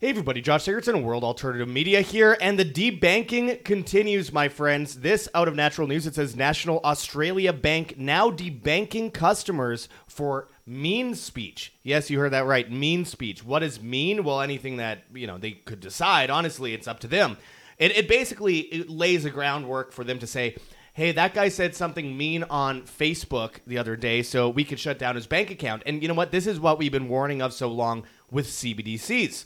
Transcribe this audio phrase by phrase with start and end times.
[0.00, 5.00] Hey everybody, Josh Sigurdson, World Alternative Media here, and the debanking continues, my friends.
[5.00, 11.16] This out of natural news, it says National Australia Bank now debanking customers for mean
[11.16, 11.72] speech.
[11.82, 13.42] Yes, you heard that right, mean speech.
[13.42, 14.22] What is mean?
[14.22, 16.30] Well, anything that, you know, they could decide.
[16.30, 17.36] Honestly, it's up to them.
[17.76, 20.54] It, it basically it lays a groundwork for them to say,
[20.92, 25.00] hey, that guy said something mean on Facebook the other day, so we could shut
[25.00, 25.82] down his bank account.
[25.86, 26.30] And you know what?
[26.30, 29.44] This is what we've been warning of so long with CBDCs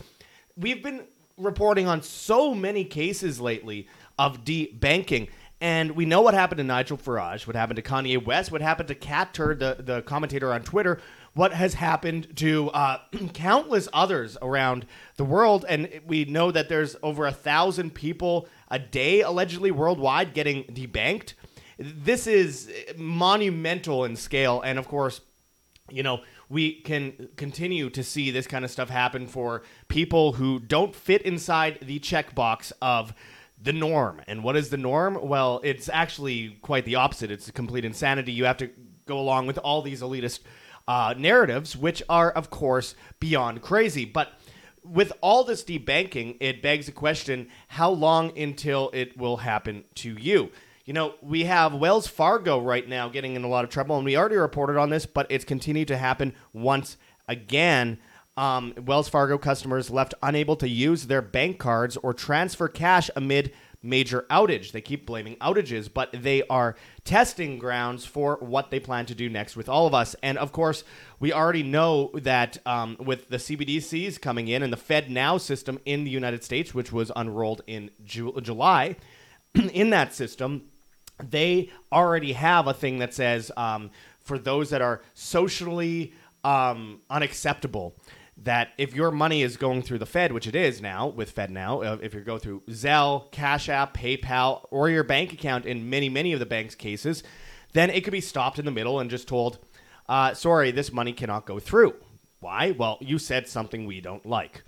[0.57, 1.04] we've been
[1.36, 5.29] reporting on so many cases lately of debanking.
[5.61, 8.89] And we know what happened to Nigel Farage, what happened to Kanye West, what happened
[8.89, 11.00] to Catturd, the, the commentator on Twitter,
[11.35, 12.99] what has happened to uh,
[13.32, 14.86] countless others around
[15.17, 15.64] the world.
[15.68, 21.34] And we know that there's over a thousand people a day allegedly worldwide getting debanked.
[21.79, 24.61] This is monumental in scale.
[24.62, 25.21] And of course,
[25.90, 30.61] you know, we can continue to see this kind of stuff happen for people who
[30.61, 33.14] don't fit inside the checkbox of
[33.61, 34.20] the norm.
[34.27, 35.19] And what is the norm?
[35.27, 37.31] Well, it's actually quite the opposite.
[37.31, 38.33] It's complete insanity.
[38.33, 38.69] You have to
[39.06, 40.41] go along with all these elitist
[40.86, 44.05] uh, narratives, which are, of course, beyond crazy.
[44.05, 44.33] But
[44.84, 50.19] with all this debanking, it begs the question how long until it will happen to
[50.20, 50.50] you?
[50.84, 54.05] You know, we have Wells Fargo right now getting in a lot of trouble, and
[54.05, 56.97] we already reported on this, but it's continued to happen once
[57.28, 57.98] again.
[58.36, 63.53] Um, Wells Fargo customers left unable to use their bank cards or transfer cash amid
[63.80, 64.72] major outage.
[64.72, 69.28] They keep blaming outages, but they are testing grounds for what they plan to do
[69.28, 70.16] next with all of us.
[70.22, 70.83] And of course,
[71.20, 76.03] we already know that um, with the CBDCs coming in and the FedNow system in
[76.03, 78.97] the United States, which was unrolled in Ju- July,
[79.55, 80.70] in that system,
[81.31, 86.12] they already have a thing that says um, for those that are socially
[86.45, 87.95] um, unacceptable
[88.37, 91.84] that if your money is going through the Fed, which it is now with FedNow,
[91.87, 96.09] uh, if you go through Zelle, Cash App, PayPal, or your bank account in many,
[96.09, 97.22] many of the bank's cases,
[97.72, 99.59] then it could be stopped in the middle and just told,
[100.09, 101.94] uh, sorry, this money cannot go through.
[102.41, 102.72] Why?
[102.72, 104.65] Well, you said something we don't like.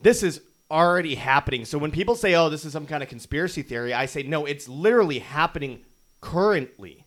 [0.00, 0.40] This is
[0.70, 1.64] already happening.
[1.64, 4.44] So when people say, "Oh, this is some kind of conspiracy theory," I say, "No,
[4.44, 5.80] it's literally happening
[6.20, 7.04] currently."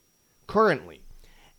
[0.48, 1.02] Currently.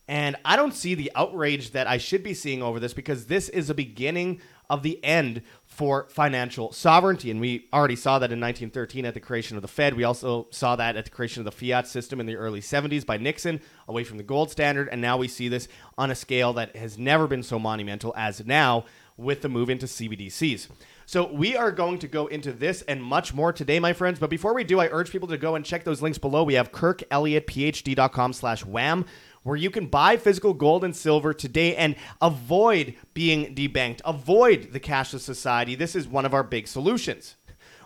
[0.09, 3.49] And I don't see the outrage that I should be seeing over this because this
[3.49, 7.31] is a beginning of the end for financial sovereignty.
[7.31, 9.94] And we already saw that in 1913 at the creation of the Fed.
[9.94, 13.05] We also saw that at the creation of the fiat system in the early 70s
[13.05, 14.89] by Nixon, away from the gold standard.
[14.91, 18.44] And now we see this on a scale that has never been so monumental as
[18.44, 20.66] now with the move into CBDCs.
[21.10, 24.21] So we are going to go into this and much more today, my friends.
[24.21, 26.44] But before we do, I urge people to go and check those links below.
[26.44, 29.04] We have kirkelliottphd.com slash wam
[29.43, 34.78] where you can buy physical gold and silver today and avoid being debanked, avoid the
[34.78, 35.75] cashless society.
[35.75, 37.34] This is one of our big solutions.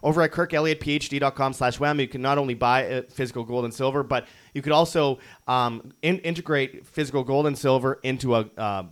[0.03, 4.03] Over at kirkelliottphd.com slash wam, you can not only buy uh, physical gold and silver,
[4.03, 5.19] but you could also
[5.49, 8.83] um, in- integrate physical gold and silver into a uh,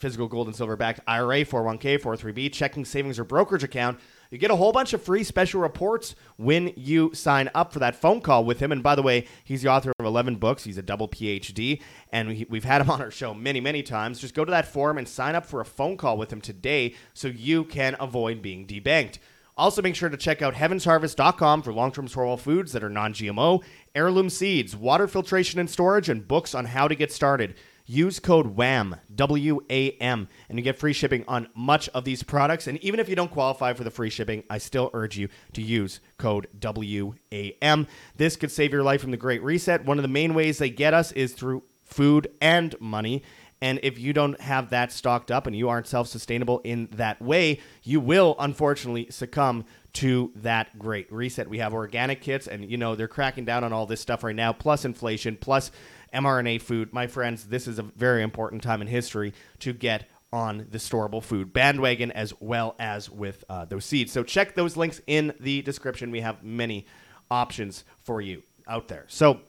[0.00, 4.00] physical gold and silver backed IRA, 401k, 403b, checking, savings, or brokerage account.
[4.30, 7.94] You get a whole bunch of free special reports when you sign up for that
[7.94, 8.72] phone call with him.
[8.72, 10.64] And by the way, he's the author of 11 books.
[10.64, 14.20] He's a double PhD, and we, have had him on our show many, many times.
[14.20, 16.94] Just go to that forum and sign up for a phone call with him today
[17.12, 19.18] so you can avoid being debanked.
[19.56, 23.12] Also, make sure to check out heavensharvest.com for long term storable foods that are non
[23.12, 23.62] GMO,
[23.94, 27.54] heirloom seeds, water filtration and storage, and books on how to get started.
[27.92, 32.22] Use code WAM, W A M, and you get free shipping on much of these
[32.22, 32.68] products.
[32.68, 35.60] And even if you don't qualify for the free shipping, I still urge you to
[35.60, 37.88] use code W A M.
[38.16, 39.84] This could save your life from the Great Reset.
[39.84, 43.24] One of the main ways they get us is through food and money.
[43.60, 47.20] And if you don't have that stocked up and you aren't self sustainable in that
[47.20, 49.64] way, you will unfortunately succumb
[49.94, 51.50] to that great reset.
[51.50, 54.36] We have organic kits, and you know, they're cracking down on all this stuff right
[54.36, 55.72] now, plus inflation, plus
[56.12, 56.92] mRNA food.
[56.92, 61.22] My friends, this is a very important time in history to get on the storable
[61.22, 64.12] food bandwagon as well as with uh, those seeds.
[64.12, 66.10] So check those links in the description.
[66.10, 66.86] We have many
[67.30, 69.04] options for you out there.
[69.08, 69.40] So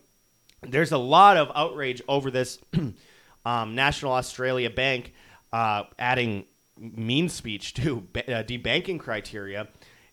[0.61, 2.59] there's a lot of outrage over this
[3.45, 5.13] um, National Australia Bank
[5.53, 6.45] uh, adding
[6.77, 9.67] mean speech to uh, debanking criteria.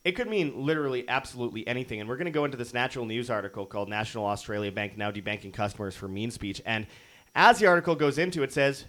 [0.08, 2.00] It could mean literally absolutely anything.
[2.00, 5.10] And we're going to go into this natural news article called National Australia Bank Now
[5.10, 6.62] Debanking Customers for Mean Speech.
[6.64, 6.86] And
[7.34, 8.86] as the article goes into, it says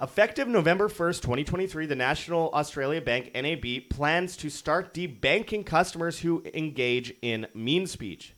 [0.00, 6.42] Effective November 1st, 2023, the National Australia Bank NAB plans to start debanking customers who
[6.54, 8.32] engage in mean speech.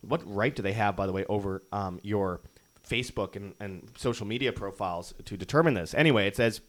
[0.00, 2.40] What right do they have, by the way, over um, your
[2.84, 5.94] Facebook and, and social media profiles to determine this?
[5.94, 6.62] Anyway, it says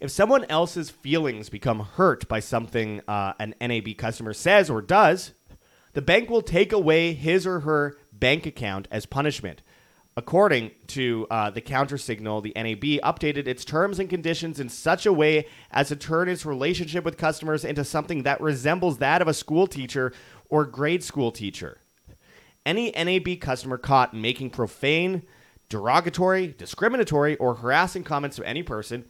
[0.00, 5.32] If someone else's feelings become hurt by something uh, an NAB customer says or does,
[5.94, 9.62] the bank will take away his or her bank account as punishment.
[10.18, 15.04] According to uh, the counter signal, the NAB updated its terms and conditions in such
[15.06, 19.28] a way as to turn its relationship with customers into something that resembles that of
[19.28, 20.12] a school teacher
[20.48, 21.80] or grade school teacher.
[22.64, 25.22] Any NAB customer caught making profane,
[25.68, 29.04] derogatory, discriminatory, or harassing comments to any person,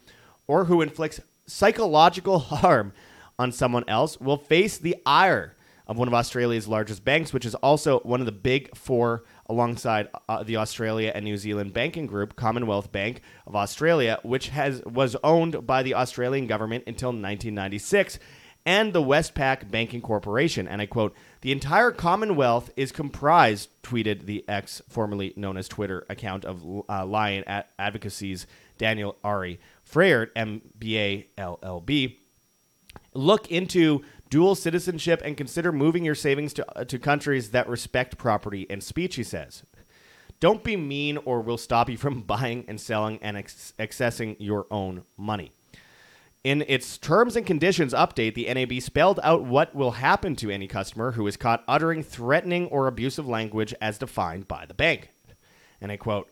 [0.46, 2.92] or who inflicts psychological harm
[3.38, 5.56] on someone else, will face the ire
[5.86, 10.08] of one of Australia's largest banks, which is also one of the big four alongside
[10.28, 15.16] uh, the Australia and New Zealand banking group, Commonwealth Bank of Australia, which has was
[15.22, 18.18] owned by the Australian government until 1996,
[18.64, 20.66] and the Westpac Banking Corporation.
[20.66, 26.06] And I quote, "The entire Commonwealth is comprised," tweeted the ex, formerly known as Twitter
[26.08, 27.44] account of uh, Lion
[27.78, 28.46] Advocacy's
[28.78, 32.16] Daniel Ari Freyert, MBA LLB.
[33.14, 38.18] Look into dual citizenship and consider moving your savings to, uh, to countries that respect
[38.18, 39.62] property and speech, he says.
[40.40, 44.66] Don't be mean or we'll stop you from buying and selling and ex- accessing your
[44.70, 45.52] own money.
[46.46, 50.68] In its terms and conditions update, the NAB spelled out what will happen to any
[50.68, 55.10] customer who is caught uttering threatening or abusive language as defined by the bank.
[55.80, 56.28] And I quote,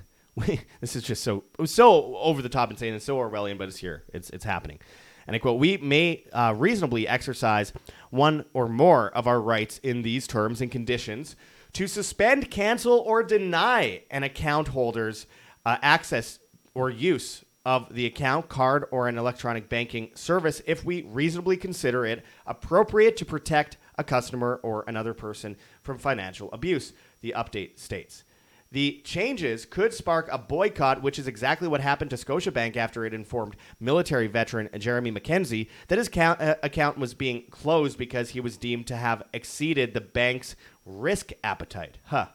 [0.80, 3.76] this is just so so over the top and insane and so Orwellian, but it's
[3.76, 4.02] here.
[4.12, 4.80] It's it's happening.
[5.28, 7.72] And I quote, we may uh, reasonably exercise
[8.10, 11.36] one or more of our rights in these terms and conditions
[11.74, 15.28] to suspend, cancel, or deny an account holder's
[15.64, 16.40] uh, access
[16.74, 22.06] or use of the account, card, or an electronic banking service if we reasonably consider
[22.06, 28.24] it appropriate to protect a customer or another person from financial abuse, the update states.
[28.72, 33.12] The changes could spark a boycott, which is exactly what happened to Scotiabank after it
[33.12, 38.56] informed military veteran Jeremy MacKenzie that his uh, account was being closed because he was
[38.56, 40.56] deemed to have exceeded the bank's
[40.86, 41.98] risk appetite.
[42.04, 42.28] Huh.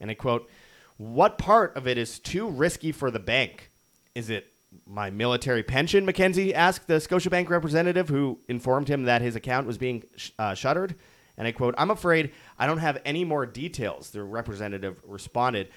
[0.00, 0.50] And I quote,
[0.96, 3.70] What part of it is too risky for the bank?
[4.18, 4.52] Is it
[4.84, 6.04] my military pension?
[6.04, 10.54] MacKenzie asked the Scotiabank representative who informed him that his account was being sh- uh,
[10.54, 10.96] shuttered.
[11.36, 14.10] And I quote, I'm afraid I don't have any more details.
[14.10, 15.68] The representative responded.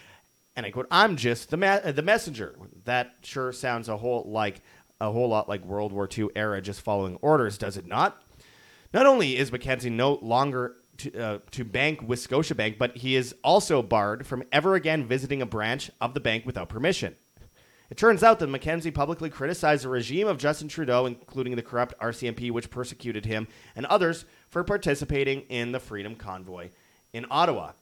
[0.55, 2.55] And I quote, I'm just the, ma- the messenger.
[2.85, 4.63] That sure sounds a whole like
[4.99, 8.23] a whole lot like World War II era just following orders, does it not?
[8.91, 13.35] Not only is MacKenzie no longer to, uh, to bank with Scotiabank, but he is
[13.43, 17.15] also barred from ever again visiting a branch of the bank without permission.
[17.91, 21.93] It turns out that MacKenzie publicly criticized the regime of Justin Trudeau, including the corrupt
[21.99, 26.69] RCMP, which persecuted him, and others for participating in the Freedom Convoy
[27.11, 27.73] in Ottawa.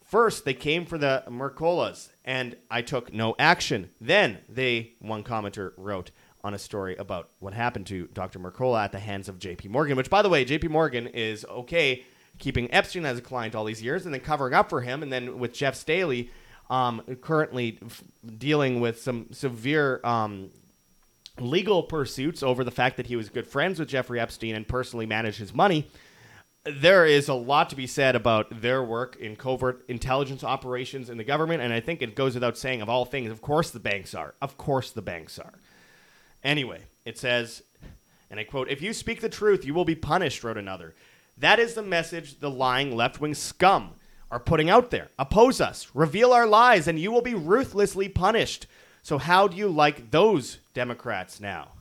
[0.00, 3.90] First, they came for the Mercolas, and I took no action.
[4.00, 6.12] Then they, one commenter wrote
[6.44, 8.38] on a story about what happened to Dr.
[8.38, 9.68] Mercola at the hands of J.P.
[9.70, 10.68] Morgan, which, by the way, J.P.
[10.68, 12.04] Morgan is okay
[12.38, 15.12] keeping Epstein as a client all these years and then covering up for him, and
[15.12, 16.30] then with Jes Staley
[16.70, 18.02] um, currently f-
[18.38, 20.50] dealing with some severe um,
[21.38, 25.04] legal pursuits over the fact that he was good friends with Jeffrey Epstein and personally
[25.04, 25.88] managed his money.
[26.64, 31.18] There is a lot to be said about their work in covert intelligence operations in
[31.18, 33.80] the government, and I think it goes without saying, of all things, of course the
[33.80, 34.34] banks are.
[34.40, 35.54] Of course the banks are.
[36.44, 37.62] Anyway, it says,
[38.30, 40.94] and I quote, If you speak the truth, you will be punished, wrote another.
[41.36, 43.94] That is the message the lying left wing scum
[44.30, 45.08] are putting out there.
[45.18, 48.66] Oppose us, reveal our lies, and you will be ruthlessly punished.
[49.02, 51.72] So, how do you like those Democrats now?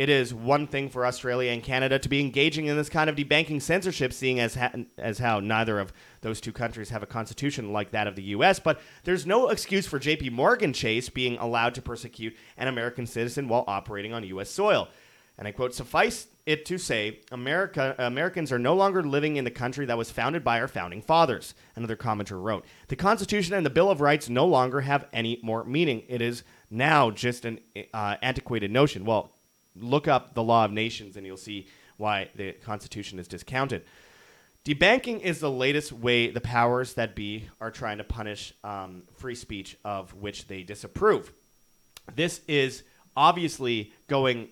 [0.00, 3.16] It is one thing for Australia and Canada to be engaging in this kind of
[3.16, 7.70] debanking censorship, seeing as, ha- as how neither of those two countries have a constitution
[7.70, 11.74] like that of the U.S., but there's no excuse for JP Morgan Chase being allowed
[11.74, 14.48] to persecute an American citizen while operating on U.S.
[14.48, 14.88] soil.
[15.36, 19.50] And I quote, suffice it to say, America, Americans are no longer living in the
[19.50, 22.64] country that was founded by our founding fathers, another commenter wrote.
[22.88, 26.02] The Constitution and the Bill of Rights no longer have any more meaning.
[26.08, 27.60] It is now just an
[27.94, 29.04] uh, antiquated notion.
[29.04, 29.30] Well,
[29.76, 33.84] look up the Law of Nations and you'll see why the Constitution is discounted.
[34.64, 39.36] Debanking is the latest way the powers that be are trying to punish um, free
[39.36, 41.32] speech of which they disapprove.
[42.14, 42.82] This is
[43.16, 44.48] obviously going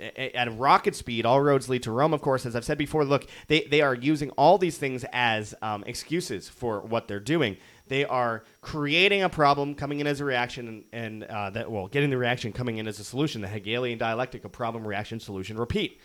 [0.00, 1.26] at rocket speed.
[1.26, 2.46] All roads lead to Rome, of course.
[2.46, 6.48] As I've said before, look, they, they are using all these things as um, excuses
[6.48, 7.56] for what they're doing.
[7.88, 11.88] They are creating a problem, coming in as a reaction, and, and uh, that well,
[11.88, 13.40] getting the reaction coming in as a solution.
[13.40, 16.00] The Hegelian dialectic of problem, reaction, solution, repeat.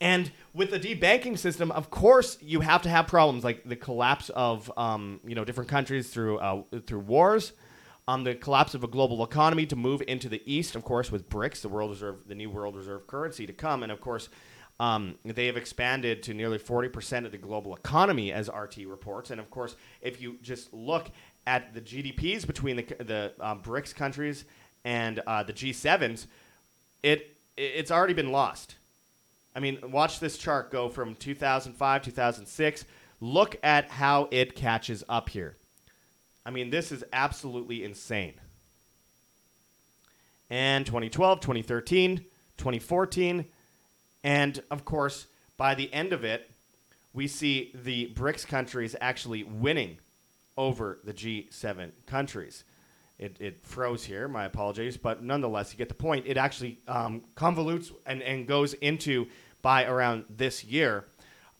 [0.00, 4.30] And with the debanking system, of course, you have to have problems like the collapse
[4.30, 7.52] of um, you know different countries through uh, through wars
[8.08, 11.28] um, the collapse of a global economy to move into the east, of course, with
[11.28, 14.30] BRICS, the world reserve, the new world reserve currency to come, and of course,
[14.80, 19.30] um, they have expanded to nearly 40% of the global economy, as RT reports.
[19.30, 21.10] And of course, if you just look
[21.46, 24.46] at the GDPs between the, the um, BRICS countries
[24.86, 26.28] and uh, the G7s,
[27.02, 28.76] it it's already been lost.
[29.54, 32.84] I mean, watch this chart go from 2005, 2006.
[33.20, 35.57] Look at how it catches up here.
[36.48, 38.32] I mean, this is absolutely insane.
[40.48, 42.24] And 2012, 2013,
[42.56, 43.44] 2014,
[44.24, 45.26] and of course,
[45.58, 46.50] by the end of it,
[47.12, 49.98] we see the BRICS countries actually winning
[50.56, 52.64] over the G7 countries.
[53.18, 56.24] It, it froze here, my apologies, but nonetheless, you get the point.
[56.26, 59.26] It actually um, convolutes and, and goes into
[59.60, 61.08] by around this year.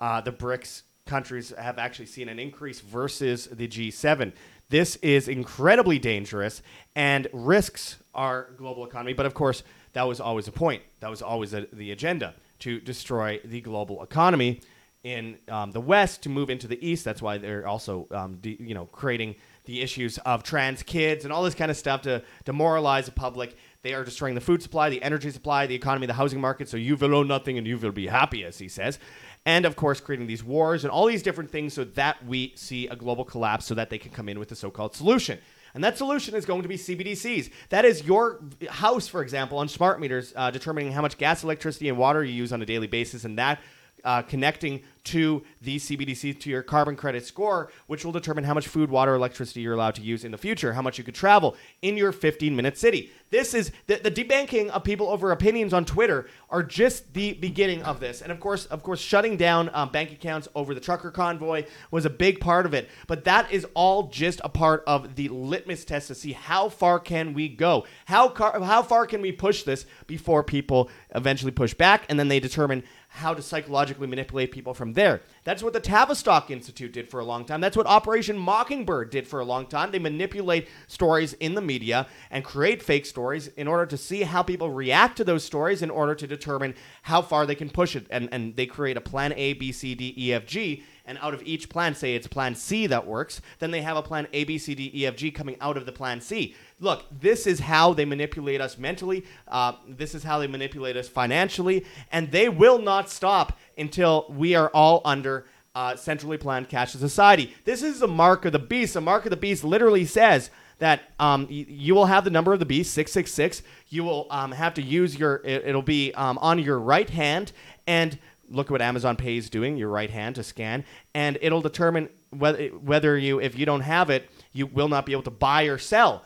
[0.00, 4.33] Uh, the BRICS countries have actually seen an increase versus the G7.
[4.71, 6.63] This is incredibly dangerous
[6.95, 9.15] and risks our global economy.
[9.15, 9.63] But of course,
[9.95, 10.83] that was always a point.
[11.01, 14.61] That was always a, the agenda to destroy the global economy
[15.05, 17.05] in um, the West to move into the East.
[17.05, 21.33] That's why they're also, um, de- you know, creating the issues of trans kids and
[21.33, 23.57] all this kind of stuff to demoralize the public.
[23.83, 26.69] They are destroying the food supply, the energy supply, the economy, the housing market.
[26.69, 28.99] So you will own nothing and you will be happy, as he says.
[29.47, 32.87] And of course, creating these wars and all these different things so that we see
[32.88, 35.38] a global collapse so that they can come in with the so called solution.
[35.75, 37.50] And that solution is going to be CBDCs.
[37.68, 41.88] That is your house, for example, on smart meters, uh, determining how much gas, electricity,
[41.88, 43.61] and water you use on a daily basis, and that
[44.05, 48.69] uh, connecting to the CBDC to your carbon credit score, which will determine how much
[48.69, 51.57] food, water, electricity you're allowed to use in the future, how much you could travel
[51.81, 53.11] in your 15 minute city.
[53.31, 57.83] This is the, the debanking of people over opinions on Twitter are just the beginning
[57.83, 58.23] of this.
[58.23, 62.05] And of course, of course, shutting down um, bank accounts over the trucker convoy was
[62.05, 62.88] a big part of it.
[63.07, 66.99] But that is all just a part of the litmus test to see how far
[66.99, 71.75] can we go, how car- how far can we push this before people eventually push
[71.75, 72.83] back, and then they determine
[73.19, 75.21] how to psychologically manipulate people from there.
[75.45, 77.61] That's what the Tavistock Institute did for a long time.
[77.61, 79.91] That's what Operation Mockingbird did for a long time.
[79.91, 84.43] They manipulate stories in the media and create fake stories in order to see how
[84.43, 88.07] people react to those stories in order to determine how far they can push it.
[88.11, 91.35] And, and they create a plan A, B, C, D, E, F, G and out
[91.35, 94.45] of each plan, say it's plan C that works, then they have a plan A,
[94.45, 96.55] B, C, D, E, F, G coming out of the plan C.
[96.79, 99.25] Look, this is how they manipulate us mentally.
[99.49, 104.55] Uh, this is how they manipulate us financially, and they will not stop until we
[104.55, 107.55] are all under uh, centrally planned cashless society.
[107.65, 108.95] This is the mark of the beast.
[108.95, 112.53] The mark of the beast literally says that um, y- you will have the number
[112.53, 116.38] of the beast 666 you will um, have to use your it, will be um,
[116.38, 117.53] on your right hand
[117.87, 118.19] and
[118.50, 122.09] look at what Amazon Pay is doing, your right hand to scan, and it'll determine
[122.31, 125.64] whether whether you if you don't have it, you will not be able to buy
[125.64, 126.25] or sell.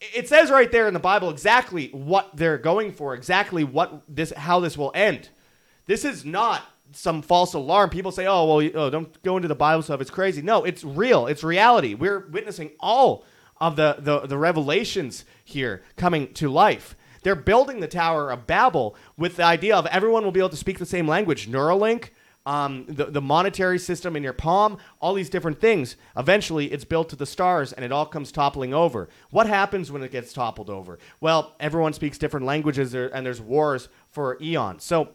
[0.00, 4.32] It says right there in the Bible exactly what they're going for, exactly what this
[4.36, 5.28] how this will end.
[5.86, 6.62] This is not
[6.92, 7.90] some false alarm.
[7.90, 10.00] People say, "Oh, well, oh, don't go into the Bible stuff.
[10.00, 11.26] It's crazy." No, it's real.
[11.26, 11.94] It's reality.
[11.94, 13.24] We're witnessing all
[13.60, 16.96] of the the, the revelations here coming to life.
[17.22, 20.56] They're building the Tower of Babel with the idea of everyone will be able to
[20.56, 21.48] speak the same language.
[21.48, 22.10] Neuralink,
[22.46, 25.96] um, the, the monetary system in your palm, all these different things.
[26.16, 29.08] Eventually, it's built to the stars and it all comes toppling over.
[29.30, 30.98] What happens when it gets toppled over?
[31.20, 34.84] Well, everyone speaks different languages and there's wars for eons.
[34.84, 35.10] So,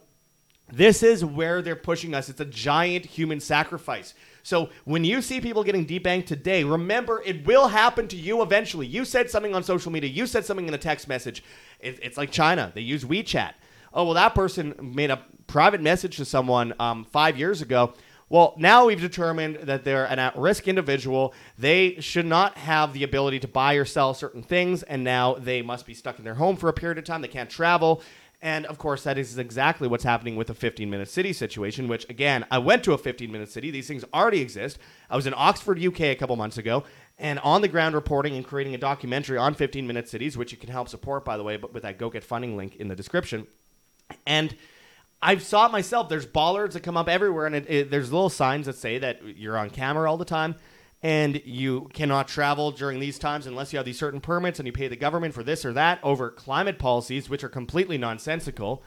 [0.72, 2.28] this is where they're pushing us.
[2.28, 4.16] It's a giant human sacrifice.
[4.46, 8.86] So when you see people getting debanked today, remember it will happen to you eventually.
[8.86, 11.44] You said something on social media, you said something in a text message.
[11.80, 13.54] It, it's like China, they use WeChat.
[13.92, 17.96] Oh, well, that person made a private message to someone um, five years ago.
[18.30, 21.34] Well, now we've determined that they're an at risk individual.
[21.58, 25.64] They should not have the ability to buy or sell certain things, and now they
[25.64, 27.22] must be stuck in their home for a period of time.
[27.22, 28.04] They can't travel.
[28.42, 32.08] And of course, that is exactly what's happening with the 15 minute city situation, which
[32.10, 33.72] again, I went to a 15 minute city.
[33.72, 34.78] These things already exist.
[35.10, 36.84] I was in Oxford, UK a couple months ago,
[37.18, 40.58] and on the ground reporting and creating a documentary on 15 minute cities, which you
[40.58, 42.96] can help support, by the way, but with that Go Get Funding link in the
[42.96, 43.48] description.
[44.28, 44.56] And
[45.22, 46.10] I've saw it myself.
[46.10, 49.38] There's bollards that come up everywhere, and it, it, there's little signs that say that
[49.38, 50.56] you're on camera all the time
[51.06, 54.74] and you cannot travel during these times unless you have these certain permits and you
[54.74, 58.82] pay the government for this or that over climate policies, which are completely nonsensical.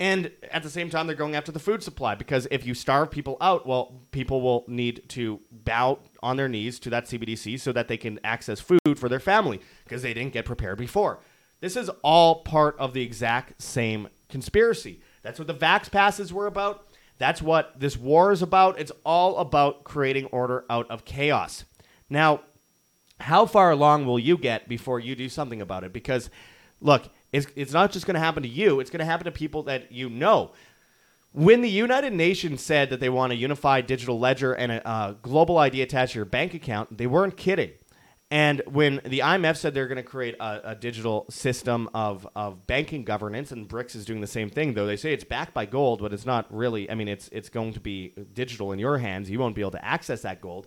[0.00, 3.10] And at the same time, they're going after the food supply because if you starve
[3.10, 7.72] people out, well, people will need to bow on their knees to that CBDC so
[7.72, 11.20] that they can access food for their family because they didn't get prepared before.
[11.60, 15.02] This is all part of the exact same conspiracy.
[15.20, 16.86] That's what the Vax passes were about.
[17.18, 18.78] That's what this war is about.
[18.78, 21.64] It's all about creating order out of chaos.
[22.10, 22.40] Now,
[23.20, 25.92] how far along will you get before you do something about it?
[25.92, 26.28] Because,
[26.80, 29.30] look, it's, it's not just going to happen to you, it's going to happen to
[29.32, 30.52] people that you know.
[31.32, 35.16] When the United Nations said that they want a unified digital ledger and a, a
[35.20, 37.72] global ID attached to your bank account, they weren't kidding.
[38.30, 42.66] And when the IMF said they're going to create a, a, digital system of, of
[42.66, 45.66] banking governance, and BRICS is doing the same thing, though they say it's backed by
[45.66, 46.90] gold, but it's not really.
[46.90, 49.30] I mean, it's it's going to be digital in your hands.
[49.30, 50.66] You won't be able to access that gold.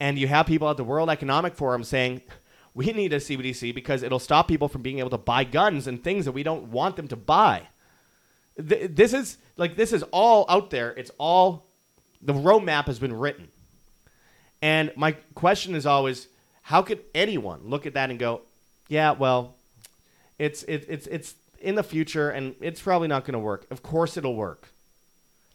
[0.00, 2.22] And you have people at the World Economic Forum saying,
[2.74, 6.02] we need a CBDC because it'll stop people from being able to buy guns and
[6.02, 7.68] things that we don't want them to buy.
[8.56, 10.90] Th- this is like this is all out there.
[10.92, 11.66] It's all
[12.20, 13.48] the roadmap has been written.
[14.62, 16.28] And my question is always
[16.64, 18.40] how could anyone look at that and go,
[18.88, 19.54] "Yeah, well,
[20.38, 23.82] it's it, it's it's in the future and it's probably not going to work." Of
[23.82, 24.68] course it'll work.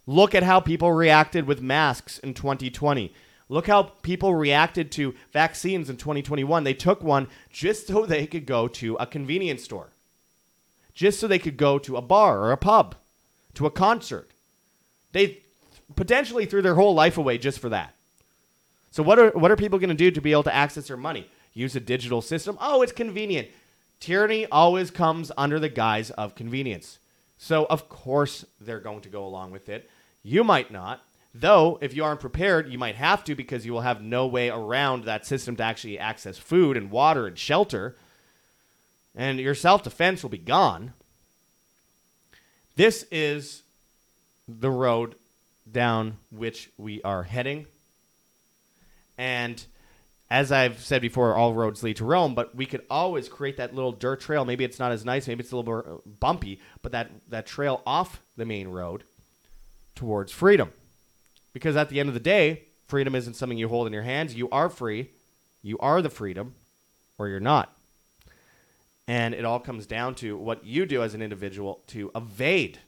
[0.06, 3.12] Look at how people reacted with masks in 2020.
[3.48, 6.62] Look how people reacted to vaccines in 2021.
[6.62, 9.90] They took one just so they could go to a convenience store.
[10.94, 12.94] Just so they could go to a bar or a pub,
[13.54, 14.30] to a concert.
[15.10, 15.42] They
[15.96, 17.96] potentially threw their whole life away just for that.
[18.90, 20.96] So what are what are people going to do to be able to access their
[20.96, 21.28] money?
[21.52, 22.58] Use a digital system?
[22.60, 23.48] Oh, it's convenient.
[23.98, 26.98] Tyranny always comes under the guise of convenience.
[27.36, 29.88] So of course they're going to go along with it.
[30.22, 31.02] You might not.
[31.32, 34.48] Though, if you aren't prepared, you might have to because you will have no way
[34.48, 37.96] around that system to actually access food and water and shelter.
[39.14, 40.92] And your self defense will be gone.
[42.74, 43.62] This is
[44.48, 45.14] the road
[45.70, 47.66] down which we are heading.
[49.20, 49.62] And
[50.30, 53.74] as I've said before, all roads lead to Rome, but we could always create that
[53.74, 54.46] little dirt trail.
[54.46, 57.46] Maybe it's not as nice, maybe it's a little more uh, bumpy, but that, that
[57.46, 59.04] trail off the main road
[59.94, 60.72] towards freedom.
[61.52, 64.34] Because at the end of the day, freedom isn't something you hold in your hands.
[64.34, 65.10] You are free,
[65.62, 66.54] you are the freedom,
[67.18, 67.76] or you're not.
[69.06, 72.78] And it all comes down to what you do as an individual to evade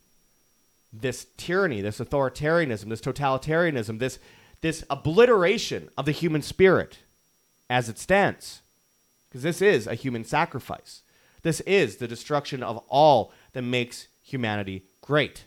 [0.94, 4.18] this tyranny, this authoritarianism, this totalitarianism, this
[4.62, 6.98] this obliteration of the human spirit
[7.68, 8.62] as it stands.
[9.28, 11.02] Because this is a human sacrifice.
[11.42, 15.44] This is the destruction of all that makes humanity great.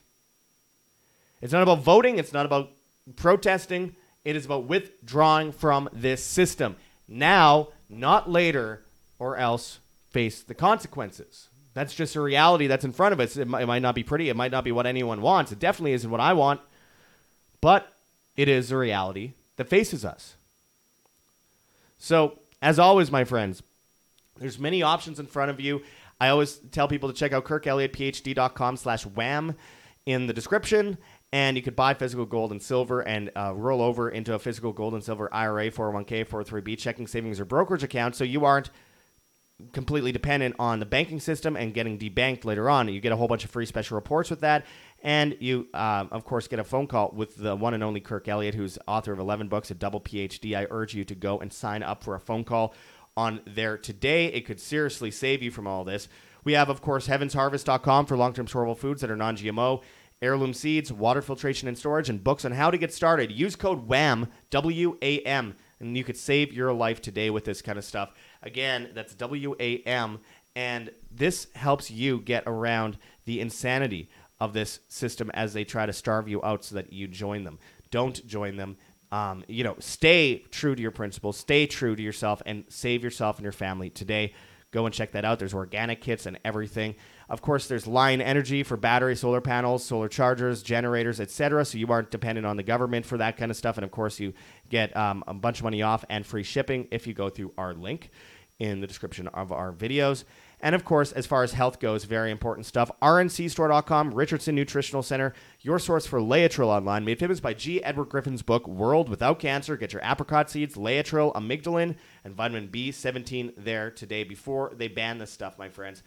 [1.41, 2.71] It's not about voting, it's not about
[3.15, 6.75] protesting, it is about withdrawing from this system.
[7.07, 8.83] Now, not later,
[9.19, 11.49] or else face the consequences.
[11.73, 13.37] That's just a reality that's in front of us.
[13.37, 15.51] It might, not be pretty, it might not be what anyone wants.
[15.51, 16.61] It definitely isn't what I want.
[17.61, 17.94] But
[18.35, 20.35] it is a reality that faces us.
[21.97, 23.63] So, as always, my friends,
[24.37, 25.81] there's many options in front of you.
[26.19, 29.55] I always tell people to check out kirkelliottphd.com slash wam
[30.05, 30.97] in the description,
[31.33, 34.71] and you could buy physical gold and silver and uh, roll over into a physical
[34.71, 38.69] gold and silver IRA, 401k, 403b, checking savings, or brokerage account so you aren't
[39.71, 42.87] completely dependent on the banking system and getting debanked later on.
[42.87, 44.65] You get a whole bunch of free special reports with that.
[45.05, 48.27] And you, uh, of course, get a phone call with the one and only Kirk
[48.27, 50.57] Elliott, who's author of 11 books, a double PhD.
[50.57, 52.73] I urge you to go and sign up for a phone call
[53.15, 54.25] on there today.
[54.25, 56.09] It could seriously save you from all this.
[56.43, 59.83] We have, of course, heavensharvest.com for long term storable foods that are non GMO,
[60.23, 63.31] heirloom seeds, water filtration and storage, and books on how to get started.
[63.31, 67.61] Use code WAM, W A M, and you could save your life today with this
[67.61, 68.11] kind of stuff.
[68.41, 70.19] Again, that's W A M,
[70.55, 75.93] and this helps you get around the insanity of this system as they try to
[75.93, 77.59] starve you out so that you join them.
[77.91, 78.77] Don't join them.
[79.11, 83.37] Um, you know, stay true to your principles, stay true to yourself, and save yourself
[83.37, 84.33] and your family today.
[84.71, 85.39] Go and check that out.
[85.39, 86.95] There's organic kits and everything.
[87.29, 91.63] Of course, there's Lion Energy for battery, solar panels, solar chargers, generators, etc.
[91.63, 93.77] So you aren't dependent on the government for that kind of stuff.
[93.77, 94.33] And of course, you
[94.69, 97.73] get um, a bunch of money off and free shipping if you go through our
[97.73, 98.09] link
[98.59, 100.25] in the description of our videos.
[100.61, 102.89] And of course, as far as health goes, very important stuff.
[103.01, 107.83] RNCstore.com, Richardson Nutritional Center, your source for Laetrile online, made famous by G.
[107.83, 109.77] Edward Griffin's book, World Without Cancer.
[109.77, 115.31] Get your apricot seeds, Laetrile, amygdalin, and vitamin B17 there today before they ban this
[115.31, 116.03] stuff, my friends.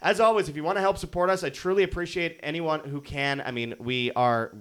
[0.00, 3.40] As always, if you want to help support us, I truly appreciate anyone who can.
[3.40, 4.54] I mean, we are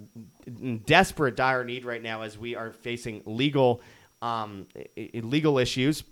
[0.47, 3.81] in desperate, dire need right now as we are facing legal,
[4.23, 6.03] um, legal issues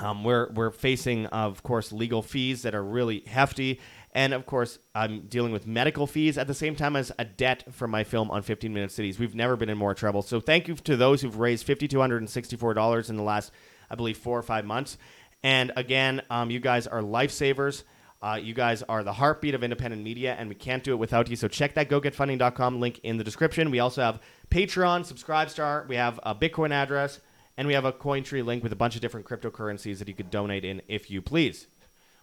[0.00, 3.80] um, we're we're facing, of course, legal fees that are really hefty,
[4.12, 7.64] and of course, I'm dealing with medical fees at the same time as a debt
[7.72, 9.18] for my film on 15 Minute Cities.
[9.18, 10.22] We've never been in more trouble.
[10.22, 13.52] So thank you to those who've raised $5,264 in the last,
[13.90, 14.98] I believe, four or five months.
[15.42, 17.84] And again, um, you guys are lifesavers.
[18.20, 21.30] Uh, you guys are the heartbeat of independent media, and we can't do it without
[21.30, 21.36] you.
[21.36, 23.70] So check that gogetfunding.com link in the description.
[23.70, 25.86] We also have Patreon, Subscribestar.
[25.86, 27.20] We have a Bitcoin address
[27.58, 30.30] and we have a Cointree link with a bunch of different cryptocurrencies that you could
[30.30, 31.66] donate in if you please.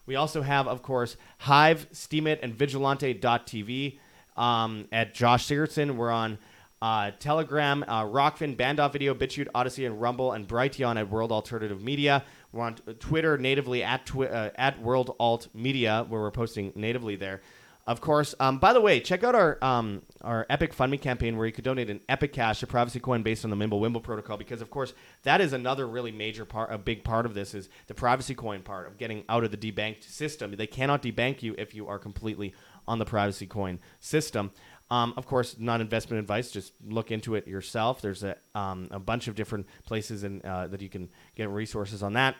[0.06, 3.98] We also have, of course, Hive, Steemit, and Vigilante.tv
[4.36, 5.96] um, at Josh Sigurdson.
[5.96, 6.38] We're on
[6.80, 11.82] uh, Telegram, uh, Rokfin, Banned Video, BitChute, Odysee, and Rumble, and Brighteon at World Alternative
[11.82, 12.24] Media.
[12.52, 17.16] We're on Twitter natively at twi- uh, at World Alt Media, where we're posting natively
[17.16, 17.42] there.
[17.86, 18.34] Of course.
[18.40, 21.52] Um, by the way, check out our um, our Epic Fund Me campaign where you
[21.52, 24.70] could donate an Epic Cash, a privacy coin based on the Mimblewimble protocol, because of
[24.70, 28.34] course that is another really major part, a big part of this is the privacy
[28.34, 30.50] coin part of getting out of the debanked system.
[30.56, 32.54] They cannot debank you if you are completely
[32.88, 34.50] on the privacy coin system.
[34.90, 36.50] Um, of course, not investment advice.
[36.50, 38.00] Just look into it yourself.
[38.00, 42.02] There's a, um, a bunch of different places in, uh, that you can get resources
[42.02, 42.36] on that.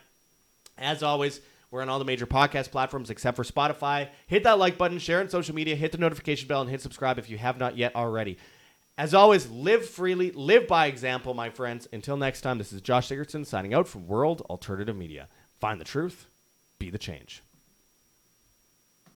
[0.77, 4.09] As always, we're on all the major podcast platforms except for Spotify.
[4.27, 7.19] Hit that like button, share on social media, hit the notification bell, and hit subscribe
[7.19, 8.37] if you have not yet already.
[8.97, 11.87] As always, live freely, live by example, my friends.
[11.93, 15.27] Until next time, this is Josh Sigurdson signing out from World Alternative Media.
[15.59, 16.27] Find the truth,
[16.79, 17.43] be the change.